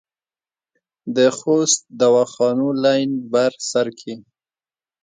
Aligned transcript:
د 1.15 1.17
خوست 1.37 1.81
دواخانو 2.01 2.67
لین 2.83 3.09
بر 3.31 3.51
سر 3.69 3.87
کې 3.99 4.15